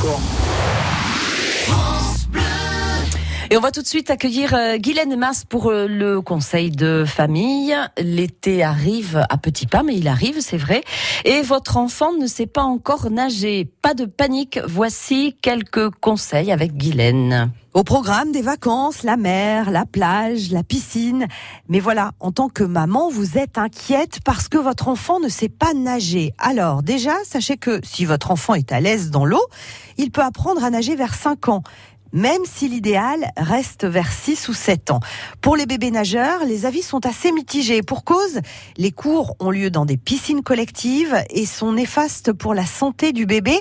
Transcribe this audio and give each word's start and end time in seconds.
encore. 0.00 0.20
Et 3.52 3.56
on 3.56 3.60
va 3.60 3.72
tout 3.72 3.82
de 3.82 3.86
suite 3.88 4.10
accueillir 4.10 4.54
euh, 4.54 4.76
Guylaine 4.76 5.16
Mas 5.16 5.44
pour 5.44 5.70
euh, 5.70 5.88
le 5.88 6.20
conseil 6.20 6.70
de 6.70 7.04
famille. 7.04 7.76
L'été 7.98 8.62
arrive 8.62 9.26
à 9.28 9.38
petits 9.38 9.66
pas, 9.66 9.82
mais 9.82 9.96
il 9.96 10.06
arrive, 10.06 10.40
c'est 10.40 10.56
vrai. 10.56 10.84
Et 11.24 11.42
votre 11.42 11.76
enfant 11.76 12.12
ne 12.12 12.28
sait 12.28 12.46
pas 12.46 12.62
encore 12.62 13.10
nager. 13.10 13.68
Pas 13.82 13.94
de 13.94 14.04
panique. 14.04 14.60
Voici 14.64 15.34
quelques 15.42 15.90
conseils 15.96 16.52
avec 16.52 16.76
Guylaine. 16.76 17.50
Au 17.74 17.82
programme 17.82 18.30
des 18.30 18.42
vacances, 18.42 19.02
la 19.02 19.16
mer, 19.16 19.72
la 19.72 19.84
plage, 19.84 20.52
la 20.52 20.62
piscine. 20.62 21.26
Mais 21.68 21.80
voilà, 21.80 22.12
en 22.20 22.30
tant 22.30 22.48
que 22.48 22.62
maman, 22.62 23.10
vous 23.10 23.36
êtes 23.36 23.58
inquiète 23.58 24.20
parce 24.24 24.48
que 24.48 24.58
votre 24.58 24.86
enfant 24.86 25.18
ne 25.18 25.28
sait 25.28 25.48
pas 25.48 25.74
nager. 25.74 26.34
Alors 26.38 26.84
déjà, 26.84 27.14
sachez 27.24 27.56
que 27.56 27.80
si 27.82 28.04
votre 28.04 28.30
enfant 28.30 28.54
est 28.54 28.70
à 28.70 28.78
l'aise 28.78 29.10
dans 29.10 29.24
l'eau, 29.24 29.44
il 29.98 30.12
peut 30.12 30.22
apprendre 30.22 30.62
à 30.62 30.70
nager 30.70 30.94
vers 30.94 31.14
5 31.14 31.48
ans 31.48 31.62
même 32.12 32.42
si 32.44 32.68
l'idéal 32.68 33.30
reste 33.36 33.84
vers 33.84 34.12
6 34.12 34.48
ou 34.48 34.52
7 34.52 34.90
ans. 34.90 35.00
Pour 35.40 35.56
les 35.56 35.66
bébés 35.66 35.90
nageurs, 35.90 36.44
les 36.44 36.66
avis 36.66 36.82
sont 36.82 37.06
assez 37.06 37.32
mitigés. 37.32 37.82
Pour 37.82 38.04
cause, 38.04 38.40
les 38.76 38.92
cours 38.92 39.36
ont 39.40 39.50
lieu 39.50 39.70
dans 39.70 39.84
des 39.84 39.96
piscines 39.96 40.42
collectives 40.42 41.16
et 41.30 41.46
sont 41.46 41.72
néfastes 41.72 42.32
pour 42.32 42.54
la 42.54 42.66
santé 42.66 43.12
du 43.12 43.26
bébé 43.26 43.60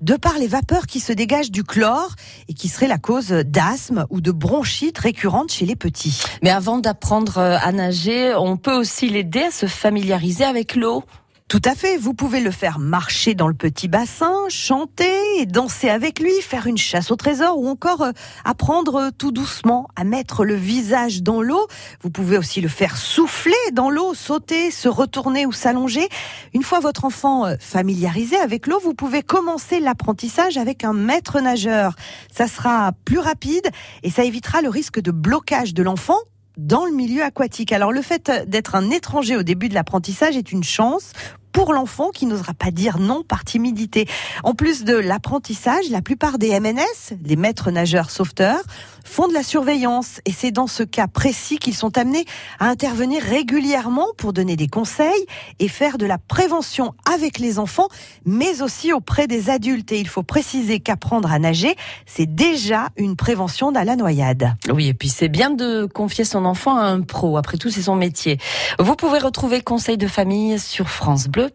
de 0.00 0.14
par 0.14 0.38
les 0.38 0.46
vapeurs 0.46 0.86
qui 0.86 1.00
se 1.00 1.12
dégagent 1.12 1.50
du 1.50 1.64
chlore 1.64 2.14
et 2.48 2.54
qui 2.54 2.68
seraient 2.68 2.86
la 2.86 2.98
cause 2.98 3.28
d'asthme 3.28 4.06
ou 4.10 4.20
de 4.20 4.30
bronchite 4.30 4.98
récurrente 4.98 5.50
chez 5.52 5.66
les 5.66 5.76
petits. 5.76 6.22
Mais 6.42 6.50
avant 6.50 6.78
d'apprendre 6.78 7.38
à 7.38 7.72
nager, 7.72 8.34
on 8.34 8.56
peut 8.56 8.74
aussi 8.74 9.08
l'aider 9.08 9.44
à 9.44 9.50
se 9.50 9.66
familiariser 9.66 10.44
avec 10.44 10.76
l'eau. 10.76 11.02
Tout 11.48 11.62
à 11.64 11.76
fait, 11.76 11.96
vous 11.96 12.12
pouvez 12.12 12.40
le 12.40 12.50
faire 12.50 12.80
marcher 12.80 13.34
dans 13.34 13.46
le 13.46 13.54
petit 13.54 13.86
bassin, 13.86 14.34
chanter 14.48 15.38
et 15.38 15.46
danser 15.46 15.88
avec 15.88 16.18
lui, 16.18 16.32
faire 16.42 16.66
une 16.66 16.76
chasse 16.76 17.12
au 17.12 17.16
trésor 17.16 17.56
ou 17.58 17.68
encore 17.68 18.02
euh, 18.02 18.10
apprendre 18.44 19.12
tout 19.16 19.30
doucement 19.30 19.86
à 19.94 20.02
mettre 20.02 20.44
le 20.44 20.56
visage 20.56 21.22
dans 21.22 21.40
l'eau. 21.40 21.68
Vous 22.02 22.10
pouvez 22.10 22.36
aussi 22.36 22.60
le 22.60 22.68
faire 22.68 22.96
souffler 22.96 23.54
dans 23.72 23.90
l'eau, 23.90 24.12
sauter, 24.12 24.72
se 24.72 24.88
retourner 24.88 25.46
ou 25.46 25.52
s'allonger. 25.52 26.08
Une 26.52 26.64
fois 26.64 26.80
votre 26.80 27.04
enfant 27.04 27.46
euh, 27.46 27.54
familiarisé 27.60 28.36
avec 28.36 28.66
l'eau, 28.66 28.80
vous 28.82 28.94
pouvez 28.94 29.22
commencer 29.22 29.78
l'apprentissage 29.78 30.56
avec 30.56 30.82
un 30.82 30.94
maître 30.94 31.40
nageur. 31.40 31.94
Ça 32.32 32.48
sera 32.48 32.90
plus 33.04 33.20
rapide 33.20 33.68
et 34.02 34.10
ça 34.10 34.24
évitera 34.24 34.62
le 34.62 34.68
risque 34.68 34.98
de 34.98 35.12
blocage 35.12 35.74
de 35.74 35.84
l'enfant 35.84 36.18
dans 36.56 36.84
le 36.84 36.92
milieu 36.92 37.22
aquatique. 37.22 37.72
Alors 37.72 37.92
le 37.92 38.02
fait 38.02 38.30
d'être 38.48 38.74
un 38.74 38.90
étranger 38.90 39.36
au 39.36 39.42
début 39.42 39.68
de 39.68 39.74
l'apprentissage 39.74 40.36
est 40.36 40.52
une 40.52 40.64
chance 40.64 41.12
pour 41.52 41.72
l'enfant 41.72 42.10
qui 42.10 42.26
n'osera 42.26 42.52
pas 42.52 42.70
dire 42.70 42.98
non 42.98 43.22
par 43.22 43.42
timidité. 43.42 44.06
En 44.44 44.54
plus 44.54 44.84
de 44.84 44.94
l'apprentissage, 44.94 45.88
la 45.90 46.02
plupart 46.02 46.36
des 46.36 46.58
MNS, 46.60 47.16
les 47.24 47.36
maîtres 47.36 47.70
nageurs 47.70 48.10
sauveteurs, 48.10 48.62
font 49.06 49.28
de 49.28 49.32
la 49.32 49.42
surveillance 49.42 50.20
et 50.26 50.32
c'est 50.32 50.50
dans 50.50 50.66
ce 50.66 50.82
cas 50.82 51.06
précis 51.06 51.58
qu'ils 51.58 51.74
sont 51.74 51.96
amenés 51.96 52.24
à 52.58 52.66
intervenir 52.66 53.22
régulièrement 53.22 54.08
pour 54.18 54.32
donner 54.32 54.56
des 54.56 54.68
conseils 54.68 55.26
et 55.58 55.68
faire 55.68 55.96
de 55.96 56.06
la 56.06 56.18
prévention 56.18 56.94
avec 57.10 57.38
les 57.38 57.58
enfants, 57.58 57.88
mais 58.24 58.62
aussi 58.62 58.92
auprès 58.92 59.26
des 59.26 59.48
adultes. 59.48 59.92
Et 59.92 60.00
il 60.00 60.08
faut 60.08 60.22
préciser 60.22 60.80
qu'apprendre 60.80 61.30
à 61.30 61.38
nager, 61.38 61.76
c'est 62.04 62.26
déjà 62.26 62.88
une 62.96 63.16
prévention 63.16 63.72
de 63.72 63.78
la 63.78 63.96
noyade. 63.96 64.54
Oui, 64.72 64.88
et 64.88 64.94
puis 64.94 65.08
c'est 65.08 65.28
bien 65.28 65.50
de 65.50 65.86
confier 65.86 66.24
son 66.24 66.44
enfant 66.44 66.76
à 66.76 66.82
un 66.82 67.00
pro. 67.00 67.36
Après 67.36 67.56
tout, 67.56 67.70
c'est 67.70 67.82
son 67.82 67.96
métier. 67.96 68.38
Vous 68.78 68.96
pouvez 68.96 69.18
retrouver 69.18 69.60
Conseil 69.60 69.96
de 69.96 70.06
famille 70.06 70.58
sur 70.58 70.88
France 70.88 71.28
Bleu 71.28 71.50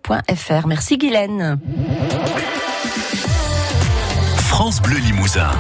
Merci 0.66 0.98
Guylaine. 0.98 1.60
France 4.38 4.82
Bleu 4.82 4.98
Limousin. 4.98 5.52